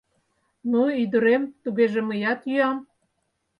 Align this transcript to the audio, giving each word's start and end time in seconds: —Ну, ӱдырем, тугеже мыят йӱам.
—Ну, 0.71 0.81
ӱдырем, 1.01 1.43
тугеже 1.63 2.01
мыят 2.07 2.39
йӱам. 2.49 2.77